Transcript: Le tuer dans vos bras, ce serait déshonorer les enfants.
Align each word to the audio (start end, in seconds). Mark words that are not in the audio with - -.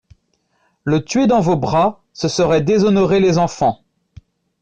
Le 0.83 1.05
tuer 1.05 1.27
dans 1.27 1.41
vos 1.41 1.57
bras, 1.57 2.01
ce 2.11 2.27
serait 2.27 2.61
déshonorer 2.63 3.19
les 3.19 3.37
enfants. 3.37 3.83